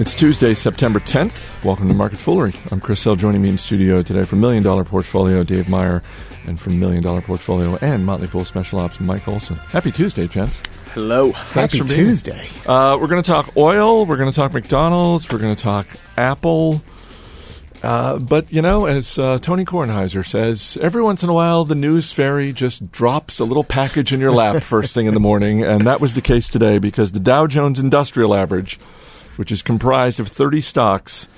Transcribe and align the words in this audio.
It's 0.00 0.14
Tuesday, 0.14 0.54
September 0.54 1.00
10th. 1.00 1.64
Welcome 1.64 1.88
to 1.88 1.94
Market 1.94 2.20
Foolery. 2.20 2.54
I'm 2.70 2.78
Chris 2.80 3.02
Hill. 3.02 3.16
Joining 3.16 3.42
me 3.42 3.48
in 3.48 3.58
studio 3.58 4.00
today 4.00 4.24
from 4.24 4.40
Million 4.40 4.62
Dollar 4.62 4.84
Portfolio, 4.84 5.42
Dave 5.42 5.68
Meyer, 5.68 6.02
and 6.46 6.58
from 6.60 6.78
Million 6.78 7.02
Dollar 7.02 7.20
Portfolio 7.20 7.76
and 7.82 8.06
Motley 8.06 8.28
Fool 8.28 8.44
Special 8.44 8.78
Ops, 8.78 9.00
Mike 9.00 9.26
Olson. 9.26 9.56
Happy 9.56 9.90
Tuesday, 9.90 10.28
gents. 10.28 10.62
Hello. 10.92 11.32
Thanks 11.32 11.72
Happy 11.72 11.78
for 11.78 11.84
being 11.84 11.98
here. 11.98 12.08
Tuesday. 12.10 12.48
Uh, 12.64 12.96
we're 12.96 13.08
going 13.08 13.20
to 13.20 13.26
talk 13.26 13.56
oil. 13.56 14.06
We're 14.06 14.18
going 14.18 14.30
to 14.30 14.36
talk 14.36 14.52
McDonald's. 14.52 15.28
We're 15.32 15.40
going 15.40 15.56
to 15.56 15.60
talk 15.60 15.88
Apple. 16.16 16.80
Uh, 17.82 18.18
but 18.18 18.52
you 18.52 18.62
know, 18.62 18.86
as 18.86 19.18
uh, 19.18 19.38
Tony 19.38 19.64
Kornheiser 19.64 20.24
says, 20.24 20.78
every 20.80 21.02
once 21.02 21.24
in 21.24 21.28
a 21.28 21.32
while 21.32 21.64
the 21.64 21.74
news 21.74 22.12
fairy 22.12 22.52
just 22.52 22.92
drops 22.92 23.40
a 23.40 23.44
little 23.44 23.64
package 23.64 24.12
in 24.12 24.20
your 24.20 24.32
lap 24.32 24.62
first 24.62 24.94
thing 24.94 25.06
in 25.06 25.14
the 25.14 25.20
morning, 25.20 25.64
and 25.64 25.88
that 25.88 26.00
was 26.00 26.14
the 26.14 26.20
case 26.20 26.46
today 26.48 26.78
because 26.78 27.12
the 27.12 27.20
Dow 27.20 27.46
Jones 27.46 27.78
Industrial 27.78 28.34
Average, 28.34 28.78
which 29.38 29.52
is 29.52 29.62
comprised 29.62 30.20
of 30.20 30.28
30 30.28 30.60
stocks, 30.60 31.28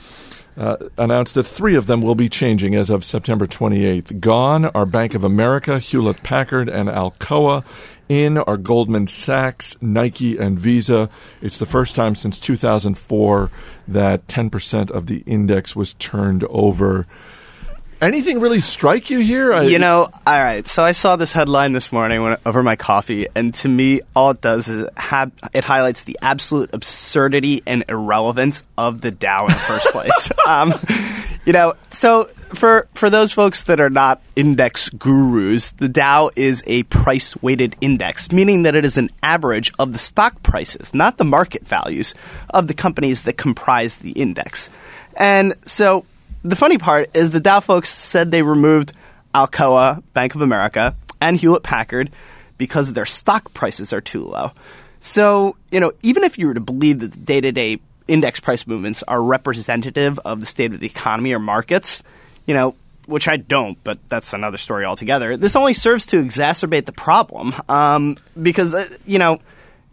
uh, 0.57 0.77
announced 0.99 1.35
that 1.35 1.45
three 1.45 1.75
of 1.75 1.87
them 1.87 2.03
will 2.03 2.15
be 2.15 2.29
changing 2.29 2.75
as 2.75 2.91
of 2.91 3.05
September 3.05 3.47
28th. 3.47 4.19
Gone 4.21 4.67
are 4.67 4.87
Bank 4.87 5.15
of 5.15 5.23
America, 5.23 5.79
Hewlett 5.79 6.23
Packard, 6.23 6.69
and 6.69 6.89
Alcoa. 6.89 7.65
In 8.09 8.39
are 8.39 8.57
Goldman 8.57 9.07
Sachs, 9.07 9.77
Nike, 9.81 10.37
and 10.37 10.59
Visa. 10.59 11.09
It's 11.41 11.59
the 11.59 11.67
first 11.67 11.95
time 11.95 12.17
since 12.17 12.39
2004 12.39 13.51
that 13.87 14.27
10% 14.27 14.91
of 14.91 15.07
the 15.07 15.19
index 15.19 15.77
was 15.77 15.95
turned 15.95 16.43
over. 16.45 17.07
Anything 18.03 18.41
really 18.41 18.61
strike 18.63 19.11
you 19.11 19.19
here? 19.21 19.53
I- 19.53 19.63
You 19.63 19.79
know, 19.79 20.09
all 20.27 20.43
right. 20.45 20.67
So 20.67 20.83
I 20.83 20.93
saw 20.93 21.17
this 21.17 21.33
headline 21.33 21.73
this 21.75 21.93
morning 21.93 22.23
when, 22.23 22.39
over 22.47 22.63
my 22.63 22.75
coffee, 22.77 23.27
and 23.35 23.53
to 23.57 23.69
me, 23.69 24.01
all 24.17 24.31
it 24.31 24.41
does 24.41 24.69
is 24.69 24.85
it, 24.85 24.93
have, 24.97 25.31
it 25.53 25.65
highlights 25.67 26.05
the 26.05 26.19
absolute 26.23 26.71
absurdity 26.73 27.63
and 27.67 27.85
irrelevance 27.89 28.65
of 28.79 29.03
the 29.03 29.11
Dow 29.11 29.43
in 29.47 29.53
the 29.53 29.59
first 29.59 29.87
place. 29.93 30.31
um, 30.47 30.73
you 31.45 31.53
know, 31.53 31.75
so 31.91 32.25
for 32.55 32.89
for 32.95 33.11
those 33.11 33.33
folks 33.33 33.65
that 33.65 33.81
are 33.81 33.91
not 33.91 34.21
index 34.35 34.89
gurus, 34.89 35.73
the 35.73 35.89
Dow 35.89 36.31
is 36.37 36.65
a 36.67 36.83
price 36.85 37.41
weighted 37.43 37.77
index, 37.83 38.33
meaning 38.33 38.63
that 38.63 38.75
it 38.75 38.85
is 38.87 38.97
an 38.97 39.11
average 39.23 39.73
of 39.79 39.93
the 39.93 39.99
stock 39.99 40.43
prices, 40.43 40.95
not 40.95 41.19
the 41.19 41.25
market 41.25 41.67
values 41.67 42.15
of 42.51 42.67
the 42.67 42.75
companies 42.75 43.23
that 43.25 43.35
comprise 43.37 43.97
the 43.99 44.13
index. 44.13 44.71
And 45.17 45.55
so 45.67 46.05
the 46.43 46.57
funny 46.57 46.79
part 46.79 47.15
is 47.15 47.31
the 47.31 47.41
Dow 47.41 47.61
folks 47.61 47.89
said 47.89 48.31
they 48.31 48.43
removed 48.43 48.93
Alcoa, 49.35 50.03
Bank 50.13 50.35
of 50.35 50.43
America, 50.43 50.97
and 51.21 51.37
Hewlett 51.37 51.63
Packard 51.63 52.11
because 52.59 52.93
their 52.93 53.07
stock 53.07 53.53
prices 53.55 53.93
are 53.93 54.01
too 54.01 54.25
low. 54.25 54.53
So, 55.01 55.57
you 55.71 55.81
know, 55.81 55.93
even 56.03 56.25
if 56.25 56.39
you 56.39 56.47
were 56.47 56.55
to 56.55 56.61
believe 56.61 57.01
that 57.01 57.13
the 57.13 57.19
day 57.19 57.41
to 57.41 57.53
day 57.53 57.79
index 58.07 58.41
price 58.41 58.67
movements 58.67 59.03
are 59.05 59.23
representative 59.23 60.19
of 60.21 60.41
the 60.41 60.47
state 60.47 60.73
of 60.73 60.81
the 60.81 60.87
economy 60.87 61.33
or 61.33 61.39
markets, 61.39 62.03
you 62.47 62.55
know, 62.55 62.75
which 63.07 63.29
I 63.29 63.37
don't, 63.37 63.83
but 63.83 63.99
that's 64.09 64.33
another 64.33 64.59
story 64.59 64.85
altogether, 64.85 65.37
this 65.37 65.57
only 65.57 65.75
serves 65.75 66.07
to 66.07 66.23
exacerbate 66.23 66.87
the 66.87 66.93
problem 66.93 67.55
um, 67.69 68.17
because, 68.41 68.75
uh, 68.75 68.89
you 69.07 69.19
know, 69.19 69.41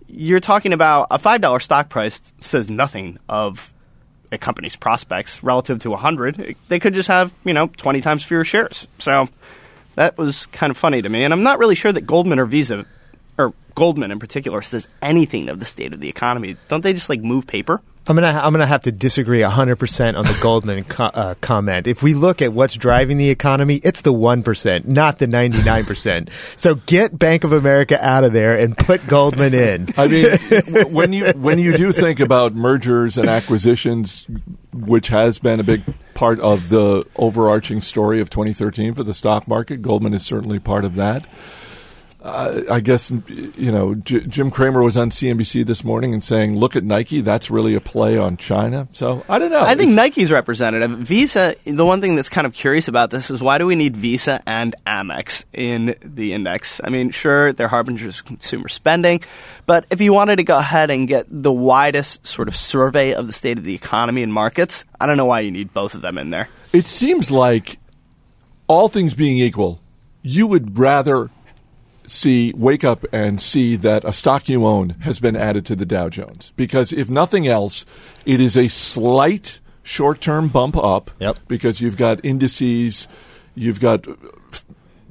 you're 0.07 0.39
talking 0.39 0.73
about 0.73 1.07
a 1.11 1.19
$5 1.19 1.61
stock 1.61 1.89
price 1.89 2.33
says 2.39 2.69
nothing 2.69 3.17
of 3.27 3.73
a 4.31 4.37
company's 4.37 4.75
prospects 4.75 5.41
relative 5.43 5.79
to 5.79 5.89
100 5.91 6.55
they 6.67 6.79
could 6.79 6.93
just 6.93 7.07
have 7.07 7.33
you 7.43 7.53
know 7.53 7.67
20 7.67 8.01
times 8.01 8.23
fewer 8.23 8.43
shares. 8.43 8.87
So 8.99 9.29
that 9.95 10.17
was 10.17 10.45
kind 10.47 10.71
of 10.71 10.77
funny 10.77 11.01
to 11.01 11.09
me. 11.09 11.23
And 11.23 11.33
i'm 11.33 11.43
not 11.43 11.59
really 11.59 11.75
sure 11.75 11.91
that 11.91 12.05
goldman 12.05 12.39
or 12.39 12.45
visa 12.45 12.85
or 13.37 13.53
goldman 13.75 14.11
in 14.11 14.19
particular 14.19 14.61
says 14.61 14.87
anything 15.01 15.49
of 15.49 15.59
the 15.59 15.65
state 15.65 15.93
of 15.93 15.99
the 15.99 16.09
economy. 16.09 16.57
Don't 16.67 16.81
they 16.81 16.93
just 16.93 17.09
like 17.09 17.21
move 17.21 17.47
paper 17.47 17.81
I'm 18.07 18.15
gonna 18.15 18.27
I'm 18.27 18.53
gonna 18.53 18.65
have 18.65 18.83
to 18.83 18.91
disagree 18.91 19.41
100 19.41 19.75
percent 19.75 20.15
on 20.15 20.25
the 20.25 20.37
Goldman 20.41 20.85
co- 20.85 21.05
uh, 21.05 21.35
comment. 21.41 21.87
If 21.87 22.01
we 22.01 22.13
look 22.13 22.41
at 22.41 22.53
what's 22.53 22.75
driving 22.75 23.17
the 23.17 23.29
economy, 23.29 23.81
it's 23.83 24.01
the 24.01 24.13
one 24.13 24.43
percent, 24.43 24.87
not 24.87 25.19
the 25.19 25.27
99 25.27 25.85
percent. 25.85 26.29
So 26.55 26.75
get 26.75 27.19
Bank 27.19 27.43
of 27.43 27.51
America 27.51 28.03
out 28.03 28.23
of 28.23 28.31
there 28.31 28.57
and 28.57 28.77
put 28.77 29.05
Goldman 29.07 29.53
in. 29.53 29.89
I 29.97 30.07
mean, 30.07 30.93
when 30.93 31.11
you 31.11 31.27
when 31.35 31.59
you 31.59 31.75
do 31.75 31.91
think 31.91 32.19
about 32.19 32.55
mergers 32.55 33.17
and 33.17 33.27
acquisitions, 33.27 34.25
which 34.73 35.09
has 35.09 35.37
been 35.39 35.59
a 35.59 35.63
big 35.63 35.83
part 36.13 36.39
of 36.39 36.69
the 36.69 37.05
overarching 37.17 37.81
story 37.81 38.21
of 38.21 38.29
2013 38.29 38.93
for 38.93 39.03
the 39.03 39.13
stock 39.13 39.47
market, 39.47 39.81
Goldman 39.81 40.13
is 40.13 40.23
certainly 40.23 40.59
part 40.59 40.85
of 40.85 40.95
that. 40.95 41.27
Uh, 42.19 42.63
I 42.71 42.79
guess 42.79 43.11
you 43.11 43.71
know 43.71 43.93
J- 43.93 44.21
Jim 44.21 44.49
Cramer 44.49 44.81
was 44.81 44.97
on 44.97 45.11
CNBC 45.11 45.63
this 45.65 45.83
morning 45.83 46.13
and 46.13 46.23
saying, 46.23 46.55
"Look 46.57 46.75
at 46.75 46.83
Nike. 46.83 47.21
That's 47.21 47.51
really 47.51 47.75
a 47.75 47.79
play 47.79 48.17
on 48.17 48.37
China." 48.37 48.87
So 48.91 49.23
I 49.29 49.37
don't 49.37 49.51
know. 49.51 49.61
i 49.61 49.75
think 49.75 49.91
It's- 49.91 49.95
nike's 49.95 50.31
representative 50.31 50.89
visa 50.97 51.55
the 51.65 51.85
one 51.85 52.01
thing 52.01 52.15
that's 52.15 52.27
kind 52.29 52.47
of 52.47 52.53
curious 52.53 52.87
about 52.87 53.11
this 53.11 53.29
is 53.29 53.41
why 53.43 53.59
do 53.59 53.67
we 53.67 53.75
need 53.75 53.95
visa 53.95 54.41
and 54.47 54.75
amex 54.87 55.45
in 55.53 55.95
the 56.03 56.33
index 56.33 56.81
i 56.83 56.89
mean 56.89 57.11
sure 57.11 57.53
they're 57.53 57.67
harbingers 57.67 58.19
of 58.19 58.25
consumer 58.25 58.67
spending 58.67 59.21
but 59.67 59.85
if 59.91 60.01
you 60.01 60.11
wanted 60.11 60.37
to 60.37 60.43
go 60.43 60.57
ahead 60.57 60.89
and 60.89 61.07
get 61.07 61.25
the 61.29 61.51
widest 61.51 62.25
sort 62.25 62.47
of 62.47 62.55
survey 62.55 63.13
of 63.13 63.27
the 63.27 63.33
state 63.33 63.57
of 63.57 63.63
the 63.63 63.75
economy 63.75 64.23
and 64.23 64.33
markets 64.33 64.85
i 64.99 65.05
don't 65.05 65.17
know 65.17 65.25
why 65.25 65.39
you 65.41 65.51
need 65.51 65.71
both 65.73 65.93
of 65.93 66.01
them 66.01 66.17
in 66.17 66.29
there 66.31 66.49
It 66.73 66.87
seems 66.87 67.29
like 67.31 67.77
all 68.67 68.87
things 68.89 69.13
being 69.13 69.37
equal, 69.37 69.79
you 70.23 70.47
would 70.47 70.77
rather 70.77 71.29
see 72.07 72.53
wake 72.55 72.83
up 72.83 73.05
and 73.11 73.39
see 73.39 73.75
that 73.75 74.03
a 74.03 74.13
stock 74.13 74.47
you 74.49 74.65
own 74.65 74.91
has 75.01 75.19
been 75.19 75.35
added 75.35 75.65
to 75.67 75.75
the 75.75 75.85
Dow 75.85 76.09
Jones 76.09 76.53
because 76.55 76.91
if 76.93 77.09
nothing 77.09 77.47
else, 77.47 77.85
it 78.25 78.39
is 78.41 78.57
a 78.57 78.67
slight 78.69 79.59
short-term 79.83 80.47
bump 80.47 80.75
up 80.77 81.11
Yep. 81.19 81.37
because 81.47 81.79
you've 81.81 81.97
got 81.97 82.23
indices, 82.23 83.07
you've 83.55 83.79
got 83.79 84.05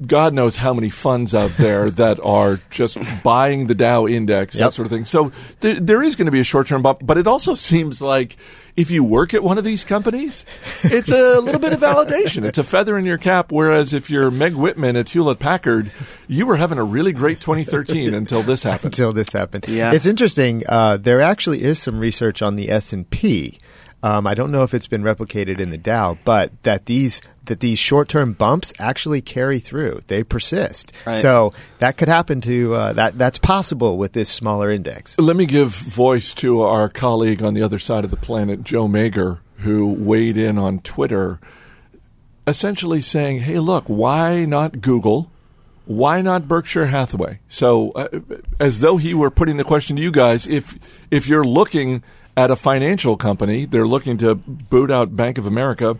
God 0.05 0.33
knows 0.33 0.55
how 0.55 0.73
many 0.73 0.89
funds 0.89 1.33
out 1.33 1.51
there 1.51 1.89
that 1.91 2.19
are 2.23 2.59
just 2.69 2.97
buying 3.23 3.67
the 3.67 3.75
Dow 3.75 4.07
index, 4.07 4.55
that 4.57 4.73
sort 4.73 4.85
of 4.85 4.91
thing. 4.91 5.05
So 5.05 5.31
there, 5.61 5.79
there 5.79 6.03
is 6.03 6.15
going 6.15 6.27
to 6.27 6.31
be 6.31 6.39
a 6.39 6.43
short 6.45 6.67
term 6.67 6.81
bump, 6.81 7.01
but 7.03 7.17
it 7.17 7.27
also 7.27 7.55
seems 7.55 8.01
like 8.01 8.37
if 8.75 8.91
you 8.91 9.03
work 9.03 9.33
at 9.33 9.43
one 9.43 9.57
of 9.57 9.63
these 9.63 9.83
companies, 9.83 10.45
it's 10.83 11.09
a 11.09 11.39
little 11.39 11.59
bit 11.59 11.73
of 11.73 11.79
validation. 11.79 12.45
It's 12.45 12.59
a 12.59 12.63
feather 12.63 12.95
in 12.97 13.05
your 13.05 13.17
cap. 13.17 13.51
Whereas 13.51 13.91
if 13.91 14.09
you're 14.11 14.29
Meg 14.29 14.53
Whitman 14.53 14.95
at 14.95 15.09
Hewlett 15.09 15.39
Packard, 15.39 15.91
you 16.27 16.45
were 16.45 16.57
having 16.57 16.77
a 16.77 16.83
really 16.83 17.11
great 17.11 17.41
2013 17.41 18.13
until 18.13 18.43
this 18.43 18.61
happened. 18.61 18.85
until 18.93 19.13
this 19.13 19.33
happened. 19.33 19.65
Yeah. 19.67 19.93
It's 19.93 20.05
interesting. 20.05 20.63
Uh, 20.69 20.97
there 20.97 21.21
actually 21.21 21.63
is 21.63 21.79
some 21.81 21.99
research 21.99 22.43
on 22.43 22.55
the 22.55 22.69
S 22.69 22.93
and 22.93 23.09
P. 23.09 23.57
Um, 24.07 24.25
I 24.25 24.35
don't 24.35 24.51
know 24.51 24.63
if 24.63 24.73
it's 24.73 24.87
been 24.87 25.03
replicated 25.03 25.59
in 25.59 25.69
the 25.69 25.77
Dow, 25.77 26.17
but 26.23 26.51
that 26.63 26.85
these 26.85 27.21
that 27.45 27.59
these 27.59 27.77
short 27.77 28.07
term 28.07 28.33
bumps 28.33 28.71
actually 28.79 29.21
carry 29.21 29.59
through. 29.59 30.01
They 30.07 30.23
persist. 30.23 30.93
Right. 31.05 31.17
So 31.17 31.53
that 31.79 31.97
could 31.97 32.07
happen 32.07 32.39
to 32.41 32.73
uh, 32.73 32.93
that. 32.93 33.17
That's 33.17 33.37
possible 33.37 33.97
with 33.97 34.13
this 34.13 34.29
smaller 34.29 34.71
index. 34.71 35.17
Let 35.19 35.35
me 35.35 35.45
give 35.45 35.71
voice 35.71 36.33
to 36.35 36.61
our 36.61 36.87
colleague 36.87 37.43
on 37.43 37.53
the 37.53 37.61
other 37.61 37.79
side 37.79 38.05
of 38.05 38.11
the 38.11 38.17
planet, 38.17 38.63
Joe 38.63 38.87
Magyar, 38.87 39.41
who 39.57 39.87
weighed 39.87 40.37
in 40.37 40.57
on 40.57 40.79
Twitter, 40.79 41.39
essentially 42.45 43.01
saying, 43.01 43.41
"Hey, 43.41 43.59
look, 43.59 43.85
why 43.87 44.45
not 44.45 44.79
Google? 44.79 45.29
Why 45.85 46.21
not 46.21 46.47
Berkshire 46.47 46.87
Hathaway?" 46.87 47.39
So, 47.49 47.91
uh, 47.91 48.07
as 48.59 48.79
though 48.79 48.95
he 48.95 49.13
were 49.13 49.31
putting 49.31 49.57
the 49.57 49.65
question 49.65 49.97
to 49.97 50.01
you 50.01 50.11
guys, 50.11 50.47
if 50.47 50.77
if 51.11 51.27
you're 51.27 51.43
looking 51.45 52.03
at 52.37 52.51
a 52.51 52.55
financial 52.55 53.17
company, 53.17 53.65
they're 53.65 53.87
looking 53.87 54.17
to 54.19 54.35
boot 54.35 54.91
out 54.91 55.15
Bank 55.15 55.39
of 55.39 55.47
America. 55.47 55.97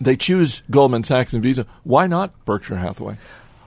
They 0.00 0.16
choose 0.16 0.62
Goldman 0.70 1.04
Sachs 1.04 1.32
and 1.32 1.42
Visa. 1.42 1.66
Why 1.84 2.08
not 2.08 2.32
Berkshire 2.44 2.76
Hathaway? 2.76 3.16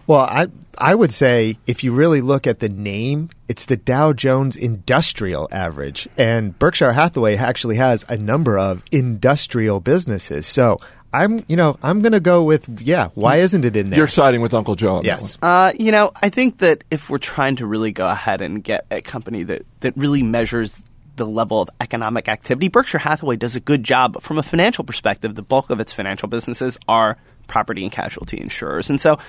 Well, 0.08 0.22
I 0.22 0.48
I 0.78 0.94
would 0.94 1.14
say 1.14 1.58
if 1.68 1.84
you 1.84 1.94
really 1.94 2.20
look 2.20 2.46
at 2.46 2.60
the 2.60 2.68
name, 2.68 3.30
it's 3.48 3.66
the 3.66 3.78
Dow 3.78 4.12
Jones 4.12 4.58
Industrial 4.58 5.48
Average, 5.52 6.10
and 6.18 6.58
Berkshire 6.60 6.92
Hathaway 6.92 7.38
actually 7.38 7.78
has 7.78 8.06
a 8.10 8.18
number 8.18 8.60
of 8.60 8.84
industrial 8.92 9.80
businesses. 9.80 10.48
So 10.48 10.82
I'm 11.14 11.46
you 11.48 11.56
know 11.56 11.78
I'm 11.82 12.02
going 12.02 12.12
to 12.14 12.20
go 12.20 12.44
with 12.44 12.82
yeah. 12.82 13.10
Why 13.14 13.38
isn't 13.38 13.64
it 13.64 13.76
in 13.76 13.90
there? 13.90 13.98
You're 13.98 14.08
siding 14.08 14.42
with 14.42 14.54
Uncle 14.54 14.76
Joe 14.76 14.98
on 14.98 15.06
yes. 15.06 15.38
that 15.38 15.42
one. 15.42 15.52
Uh, 15.52 15.74
you 15.80 15.92
know, 15.92 16.12
I 16.22 16.30
think 16.30 16.58
that 16.58 16.84
if 16.92 17.10
we're 17.10 17.18
trying 17.18 17.58
to 17.58 17.66
really 17.66 17.92
go 17.92 18.10
ahead 18.10 18.42
and 18.42 18.64
get 18.64 18.86
a 18.92 19.02
company 19.02 19.44
that, 19.44 19.66
that 19.82 19.96
really 19.96 20.24
measures 20.24 20.82
the 21.26 21.32
level 21.32 21.62
of 21.62 21.70
economic 21.80 22.28
activity, 22.28 22.68
Berkshire 22.68 22.98
Hathaway 22.98 23.36
does 23.36 23.56
a 23.56 23.60
good 23.60 23.84
job. 23.84 24.22
From 24.22 24.38
a 24.40 24.44
financial 24.44 24.84
perspective, 24.84 25.36
the 25.36 25.44
bulk 25.44 25.70
of 25.70 25.80
its 25.80 25.94
financial 25.94 26.28
businesses 26.28 26.80
are 26.88 27.18
property 27.48 27.84
and 27.84 27.92
casualty 27.92 28.42
insurers. 28.42 28.90
And 28.90 29.00
so 29.00 29.20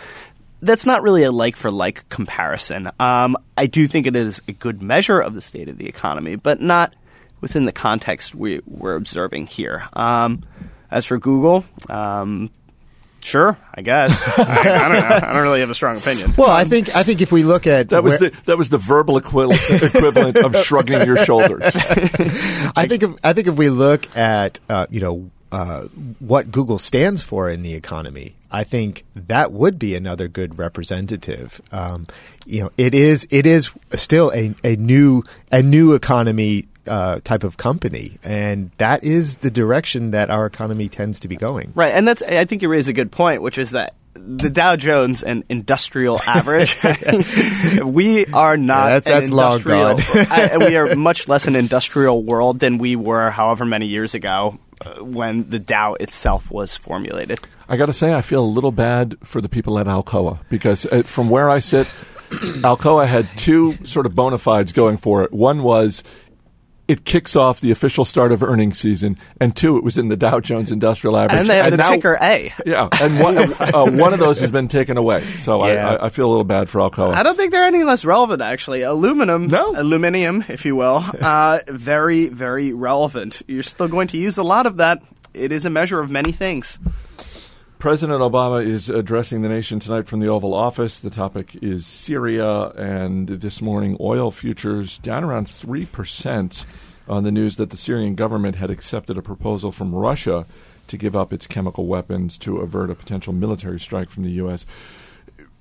that's 0.62 0.86
not 0.86 1.02
really 1.02 1.24
a 1.24 1.32
like 1.32 1.54
for 1.54 1.70
like 1.70 2.08
comparison. 2.08 2.90
Um, 2.98 3.36
I 3.58 3.66
do 3.66 3.86
think 3.86 4.06
it 4.06 4.16
is 4.16 4.40
a 4.48 4.52
good 4.52 4.80
measure 4.80 5.20
of 5.20 5.34
the 5.34 5.42
state 5.42 5.68
of 5.68 5.76
the 5.76 5.86
economy, 5.86 6.36
but 6.36 6.62
not 6.62 6.94
within 7.42 7.66
the 7.66 7.72
context 7.72 8.34
we, 8.34 8.60
we're 8.66 8.94
observing 8.94 9.48
here. 9.48 9.86
Um, 9.92 10.44
as 10.90 11.04
for 11.04 11.18
Google, 11.18 11.64
um, 11.90 12.50
Sure, 13.24 13.56
I 13.74 13.82
guess. 13.82 14.10
I, 14.38 14.42
I 14.42 14.88
don't 14.88 14.92
know. 15.08 15.16
I 15.28 15.32
don't 15.32 15.42
really 15.42 15.60
have 15.60 15.70
a 15.70 15.74
strong 15.74 15.96
opinion. 15.96 16.34
Well, 16.36 16.50
I 16.50 16.64
think 16.64 16.94
I 16.96 17.02
think 17.02 17.20
if 17.22 17.30
we 17.32 17.44
look 17.44 17.66
at 17.66 17.90
That 17.90 18.02
was 18.02 18.18
where- 18.20 18.30
the 18.30 18.36
that 18.44 18.58
was 18.58 18.68
the 18.70 18.78
verbal 18.78 19.16
equivalent, 19.16 19.60
equivalent 19.82 20.36
of 20.38 20.56
shrugging 20.56 21.04
your 21.06 21.16
shoulders. 21.16 21.62
I 22.76 22.86
think 22.88 23.02
if, 23.02 23.10
I 23.22 23.32
think 23.32 23.46
if 23.48 23.56
we 23.56 23.70
look 23.70 24.14
at 24.16 24.58
uh, 24.68 24.86
you 24.90 25.00
know 25.00 25.30
uh, 25.52 25.82
what 26.18 26.50
Google 26.50 26.78
stands 26.78 27.22
for 27.22 27.50
in 27.50 27.60
the 27.60 27.74
economy, 27.74 28.34
I 28.50 28.64
think 28.64 29.04
that 29.14 29.52
would 29.52 29.78
be 29.78 29.94
another 29.94 30.26
good 30.26 30.58
representative. 30.58 31.60
Um, 31.70 32.06
you 32.46 32.60
know, 32.62 32.70
it 32.78 32.94
is 32.94 33.26
it 33.30 33.46
is 33.46 33.70
still 33.92 34.32
a, 34.34 34.54
a 34.64 34.76
new 34.76 35.22
a 35.50 35.62
new 35.62 35.92
economy 35.94 36.66
uh, 36.86 37.20
type 37.24 37.44
of 37.44 37.56
company, 37.56 38.18
and 38.22 38.70
that 38.78 39.04
is 39.04 39.36
the 39.38 39.50
direction 39.50 40.10
that 40.12 40.30
our 40.30 40.46
economy 40.46 40.88
tends 40.88 41.20
to 41.20 41.28
be 41.28 41.36
going. 41.36 41.72
Right, 41.74 41.94
and 41.94 42.06
that's 42.08 42.22
I 42.22 42.44
think 42.44 42.62
you 42.62 42.68
raise 42.68 42.88
a 42.88 42.92
good 42.92 43.10
point, 43.12 43.42
which 43.42 43.58
is 43.58 43.70
that 43.70 43.94
the 44.14 44.50
Dow 44.50 44.76
Jones 44.76 45.22
and 45.22 45.42
industrial 45.48 46.20
average, 46.26 46.76
we 47.82 48.26
are 48.26 48.56
not 48.56 48.84
Yeah, 48.88 48.98
that's- 49.00 49.06
an 49.06 49.20
that's 49.20 49.30
long 49.30 49.60
gone. 49.62 50.00
I- 50.30 50.48
and 50.52 50.64
we 50.64 50.76
are 50.76 50.94
much 50.94 51.28
less 51.28 51.46
an 51.46 51.56
industrial 51.56 52.22
world 52.22 52.58
than 52.60 52.78
we 52.78 52.96
were 52.96 53.30
however 53.30 53.64
many 53.64 53.86
years 53.86 54.14
ago 54.14 54.58
uh, 54.80 55.02
when 55.04 55.48
the 55.50 55.58
Dow 55.58 55.94
itself 55.94 56.50
was 56.50 56.76
formulated. 56.76 57.40
I 57.68 57.76
got 57.76 57.86
to 57.86 57.92
say, 57.92 58.12
I 58.14 58.20
feel 58.20 58.44
a 58.44 58.46
little 58.46 58.72
bad 58.72 59.16
for 59.22 59.40
the 59.40 59.48
people 59.48 59.78
at 59.78 59.86
Alcoa 59.86 60.40
because 60.50 60.84
uh, 60.86 61.02
from 61.04 61.30
where 61.30 61.48
I 61.48 61.60
sit, 61.60 61.86
Alcoa 62.30 63.06
had 63.06 63.26
two 63.36 63.76
sort 63.84 64.04
of 64.06 64.14
bona 64.14 64.38
fides 64.38 64.72
going 64.72 64.96
for 64.98 65.22
it. 65.22 65.32
One 65.32 65.62
was 65.62 66.02
it 66.88 67.04
kicks 67.04 67.36
off 67.36 67.60
the 67.60 67.70
official 67.70 68.04
start 68.04 68.32
of 68.32 68.42
earnings 68.42 68.78
season, 68.78 69.16
and 69.40 69.54
two, 69.56 69.76
it 69.78 69.84
was 69.84 69.96
in 69.96 70.08
the 70.08 70.16
Dow 70.16 70.40
Jones 70.40 70.70
Industrial 70.70 71.16
Average. 71.16 71.40
And 71.40 71.48
they 71.48 71.56
have 71.56 71.70
the 71.70 71.76
now- 71.78 71.90
ticker 71.90 72.18
A. 72.20 72.52
Yeah, 72.66 72.88
and 73.00 73.20
one, 73.20 73.38
uh, 73.38 73.90
one 73.90 74.12
of 74.12 74.18
those 74.18 74.40
has 74.40 74.50
been 74.50 74.68
taken 74.68 74.96
away. 74.96 75.20
So 75.20 75.64
Yeah. 75.66 75.90
I, 75.90 75.94
I, 75.94 76.06
I 76.06 76.08
feel 76.10 76.26
a 76.26 76.30
little 76.30 76.44
bad 76.44 76.68
for 76.68 76.80
Alcoa. 76.80 77.14
I 77.14 77.22
don't 77.22 77.36
think 77.36 77.52
they're 77.52 77.62
any 77.64 77.84
less 77.84 78.04
relevant, 78.04 78.42
actually. 78.42 78.82
Aluminum, 78.82 79.46
No. 79.46 79.74
aluminium, 79.76 80.44
if 80.48 80.64
you 80.66 80.74
will, 80.76 81.04
uh, 81.20 81.60
very, 81.68 82.28
very 82.28 82.72
relevant. 82.72 83.42
You're 83.46 83.62
still 83.62 83.88
going 83.88 84.08
to 84.08 84.18
use 84.18 84.36
a 84.38 84.42
lot 84.42 84.66
of 84.66 84.78
that. 84.78 85.02
It 85.34 85.50
is 85.52 85.64
a 85.64 85.70
measure 85.70 86.00
of 86.00 86.10
many 86.10 86.32
things. 86.32 86.78
President 87.82 88.20
Obama 88.20 88.64
is 88.64 88.88
addressing 88.88 89.42
the 89.42 89.48
nation 89.48 89.80
tonight 89.80 90.06
from 90.06 90.20
the 90.20 90.28
Oval 90.28 90.54
Office. 90.54 91.00
The 91.00 91.10
topic 91.10 91.56
is 91.60 91.84
Syria, 91.84 92.66
and 92.76 93.26
this 93.26 93.60
morning, 93.60 93.96
oil 93.98 94.30
futures 94.30 94.98
down 94.98 95.24
around 95.24 95.48
3% 95.48 96.64
on 97.08 97.24
the 97.24 97.32
news 97.32 97.56
that 97.56 97.70
the 97.70 97.76
Syrian 97.76 98.14
government 98.14 98.54
had 98.54 98.70
accepted 98.70 99.18
a 99.18 99.20
proposal 99.20 99.72
from 99.72 99.92
Russia 99.92 100.46
to 100.86 100.96
give 100.96 101.16
up 101.16 101.32
its 101.32 101.48
chemical 101.48 101.86
weapons 101.86 102.38
to 102.38 102.58
avert 102.58 102.88
a 102.88 102.94
potential 102.94 103.32
military 103.32 103.80
strike 103.80 104.10
from 104.10 104.22
the 104.22 104.30
U.S. 104.30 104.64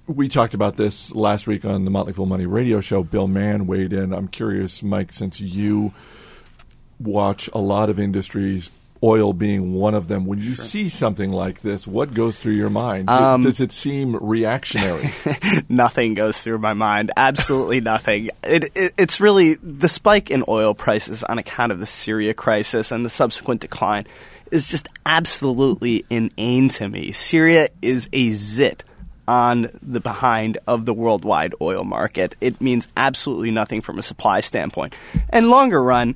We 0.05 0.27
talked 0.27 0.53
about 0.53 0.77
this 0.77 1.15
last 1.15 1.47
week 1.47 1.65
on 1.65 1.85
the 1.85 1.91
Motley 1.91 2.13
Fool 2.13 2.27
Money 2.27 2.45
radio 2.45 2.81
show. 2.81 3.01
Bill 3.01 3.27
Mann 3.27 3.65
weighed 3.65 3.93
in. 3.93 4.13
I'm 4.13 4.27
curious, 4.27 4.83
Mike, 4.83 5.11
since 5.11 5.41
you 5.41 5.91
watch 6.99 7.49
a 7.51 7.57
lot 7.57 7.89
of 7.89 7.99
industries, 7.99 8.69
oil 9.03 9.33
being 9.33 9.73
one 9.73 9.93
of 9.93 10.07
them. 10.07 10.25
When 10.25 10.39
you 10.39 10.55
see 10.55 10.89
something 10.89 11.31
like 11.31 11.61
this, 11.61 11.87
what 11.87 12.13
goes 12.13 12.39
through 12.39 12.53
your 12.53 12.69
mind? 12.69 13.09
Um, 13.09 13.43
Does 13.43 13.59
it 13.59 13.71
seem 13.71 14.15
reactionary? 14.15 15.09
nothing 15.69 16.13
goes 16.13 16.41
through 16.41 16.59
my 16.59 16.73
mind. 16.73 17.11
Absolutely 17.17 17.81
nothing. 17.81 18.29
It, 18.43 18.71
it, 18.75 18.93
it's 18.97 19.19
really 19.19 19.55
the 19.55 19.89
spike 19.89 20.29
in 20.29 20.43
oil 20.47 20.73
prices 20.73 21.23
on 21.23 21.39
account 21.39 21.71
of 21.71 21.79
the 21.79 21.85
Syria 21.85 22.33
crisis 22.33 22.91
and 22.91 23.05
the 23.05 23.09
subsequent 23.09 23.61
decline 23.61 24.05
is 24.51 24.67
just 24.67 24.87
absolutely 25.05 26.05
inane 26.09 26.69
to 26.69 26.87
me. 26.87 27.11
Syria 27.11 27.69
is 27.81 28.07
a 28.13 28.29
zit 28.31 28.83
on 29.27 29.69
the 29.81 30.01
behind 30.01 30.57
of 30.67 30.85
the 30.85 30.93
worldwide 30.93 31.55
oil 31.61 31.83
market. 31.83 32.35
It 32.41 32.59
means 32.59 32.87
absolutely 32.97 33.51
nothing 33.51 33.81
from 33.81 33.97
a 33.97 34.01
supply 34.01 34.41
standpoint. 34.41 34.93
And 35.29 35.49
longer 35.49 35.81
run, 35.81 36.15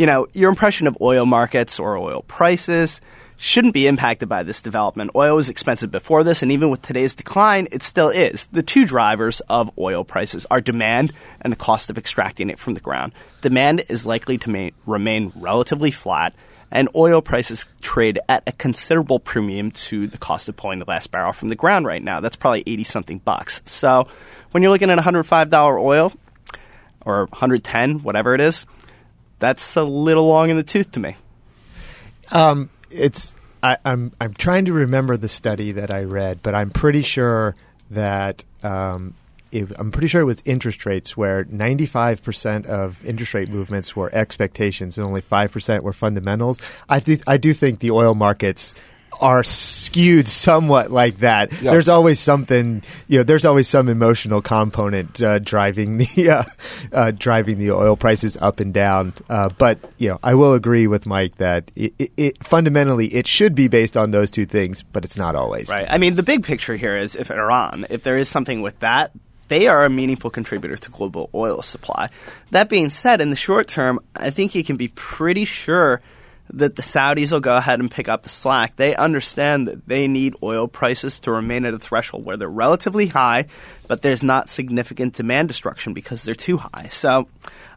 you 0.00 0.06
know, 0.06 0.26
your 0.32 0.48
impression 0.48 0.86
of 0.86 0.96
oil 1.02 1.26
markets 1.26 1.78
or 1.78 1.98
oil 1.98 2.22
prices 2.26 3.02
shouldn't 3.36 3.74
be 3.74 3.86
impacted 3.86 4.30
by 4.30 4.42
this 4.42 4.62
development. 4.62 5.10
Oil 5.14 5.36
was 5.36 5.50
expensive 5.50 5.90
before 5.90 6.24
this, 6.24 6.42
and 6.42 6.50
even 6.52 6.70
with 6.70 6.80
today's 6.80 7.14
decline, 7.14 7.68
it 7.70 7.82
still 7.82 8.08
is. 8.08 8.46
The 8.46 8.62
two 8.62 8.86
drivers 8.86 9.40
of 9.40 9.70
oil 9.76 10.02
prices 10.02 10.46
are 10.50 10.62
demand 10.62 11.12
and 11.42 11.52
the 11.52 11.56
cost 11.56 11.90
of 11.90 11.98
extracting 11.98 12.48
it 12.48 12.58
from 12.58 12.72
the 12.72 12.80
ground. 12.80 13.12
Demand 13.42 13.84
is 13.90 14.06
likely 14.06 14.38
to 14.38 14.48
ma- 14.48 14.70
remain 14.86 15.34
relatively 15.36 15.90
flat, 15.90 16.34
and 16.70 16.88
oil 16.96 17.20
prices 17.20 17.66
trade 17.82 18.18
at 18.26 18.42
a 18.46 18.52
considerable 18.52 19.18
premium 19.18 19.70
to 19.70 20.06
the 20.06 20.16
cost 20.16 20.48
of 20.48 20.56
pulling 20.56 20.78
the 20.78 20.86
last 20.86 21.10
barrel 21.10 21.34
from 21.34 21.48
the 21.48 21.56
ground 21.56 21.84
right 21.84 22.02
now. 22.02 22.20
That's 22.20 22.36
probably 22.36 22.62
80 22.66 22.84
something 22.84 23.18
bucks. 23.18 23.60
So 23.66 24.08
when 24.52 24.62
you're 24.62 24.72
looking 24.72 24.88
at 24.88 24.98
$105 24.98 25.78
oil, 25.78 26.10
or 27.04 27.26
110, 27.26 28.02
whatever 28.02 28.34
it 28.34 28.40
is, 28.40 28.66
that's 29.40 29.76
a 29.76 29.82
little 29.82 30.26
long 30.26 30.50
in 30.50 30.56
the 30.56 30.62
tooth 30.62 30.92
to 30.92 31.00
me. 31.00 31.16
Um, 32.30 32.70
it's 32.90 33.34
I, 33.62 33.76
I'm 33.84 34.12
I'm 34.20 34.34
trying 34.34 34.66
to 34.66 34.72
remember 34.72 35.16
the 35.16 35.28
study 35.28 35.72
that 35.72 35.90
I 35.90 36.04
read, 36.04 36.40
but 36.42 36.54
I'm 36.54 36.70
pretty 36.70 37.02
sure 37.02 37.56
that 37.90 38.44
um, 38.62 39.14
it, 39.50 39.68
I'm 39.78 39.90
pretty 39.90 40.06
sure 40.06 40.20
it 40.20 40.26
was 40.26 40.42
interest 40.44 40.86
rates 40.86 41.16
where 41.16 41.44
95 41.44 42.22
percent 42.22 42.66
of 42.66 43.04
interest 43.04 43.34
rate 43.34 43.48
movements 43.48 43.96
were 43.96 44.14
expectations 44.14 44.96
and 44.96 45.06
only 45.06 45.20
five 45.20 45.50
percent 45.50 45.82
were 45.82 45.92
fundamentals. 45.92 46.60
I 46.88 47.00
th- 47.00 47.22
I 47.26 47.36
do 47.36 47.52
think 47.52 47.80
the 47.80 47.90
oil 47.90 48.14
markets 48.14 48.74
are 49.20 49.42
skewed 49.44 50.28
somewhat 50.28 50.90
like 50.90 51.18
that. 51.18 51.52
Yeah. 51.60 51.72
There's 51.72 51.88
always 51.88 52.20
something, 52.20 52.82
you 53.08 53.18
know. 53.18 53.24
There's 53.24 53.44
always 53.44 53.68
some 53.68 53.88
emotional 53.88 54.40
component 54.40 55.22
uh, 55.22 55.38
driving 55.38 55.98
the 55.98 56.30
uh, 56.92 56.96
uh, 56.96 57.10
driving 57.12 57.58
the 57.58 57.72
oil 57.72 57.96
prices 57.96 58.36
up 58.36 58.60
and 58.60 58.72
down. 58.72 59.12
Uh, 59.28 59.50
but 59.58 59.78
you 59.98 60.08
know, 60.08 60.18
I 60.22 60.34
will 60.34 60.54
agree 60.54 60.86
with 60.86 61.06
Mike 61.06 61.36
that 61.36 61.70
it, 61.76 61.94
it, 61.98 62.12
it 62.16 62.44
fundamentally 62.44 63.08
it 63.08 63.26
should 63.26 63.54
be 63.54 63.68
based 63.68 63.96
on 63.96 64.10
those 64.10 64.30
two 64.30 64.46
things, 64.46 64.82
but 64.82 65.04
it's 65.04 65.16
not 65.16 65.34
always. 65.34 65.68
Right. 65.68 65.86
I 65.88 65.98
mean, 65.98 66.16
the 66.16 66.22
big 66.22 66.44
picture 66.44 66.76
here 66.76 66.96
is 66.96 67.16
if 67.16 67.30
Iran, 67.30 67.86
if 67.90 68.02
there 68.02 68.16
is 68.16 68.28
something 68.28 68.62
with 68.62 68.78
that, 68.80 69.12
they 69.48 69.66
are 69.66 69.84
a 69.84 69.90
meaningful 69.90 70.30
contributor 70.30 70.76
to 70.76 70.90
global 70.90 71.28
oil 71.34 71.60
supply. 71.62 72.08
That 72.52 72.68
being 72.68 72.88
said, 72.88 73.20
in 73.20 73.30
the 73.30 73.36
short 73.36 73.66
term, 73.66 73.98
I 74.14 74.30
think 74.30 74.54
you 74.54 74.62
can 74.62 74.76
be 74.76 74.88
pretty 74.88 75.44
sure 75.44 76.00
that 76.52 76.76
the 76.76 76.82
Saudis 76.82 77.32
will 77.32 77.40
go 77.40 77.56
ahead 77.56 77.80
and 77.80 77.90
pick 77.90 78.08
up 78.08 78.22
the 78.22 78.28
slack. 78.28 78.76
They 78.76 78.94
understand 78.96 79.68
that 79.68 79.86
they 79.86 80.08
need 80.08 80.34
oil 80.42 80.68
prices 80.68 81.20
to 81.20 81.32
remain 81.32 81.64
at 81.64 81.74
a 81.74 81.78
threshold 81.78 82.24
where 82.24 82.36
they're 82.36 82.48
relatively 82.48 83.06
high, 83.06 83.46
but 83.88 84.02
there's 84.02 84.22
not 84.22 84.48
significant 84.48 85.14
demand 85.14 85.48
destruction 85.48 85.94
because 85.94 86.22
they're 86.22 86.34
too 86.34 86.56
high. 86.58 86.88
So 86.90 87.28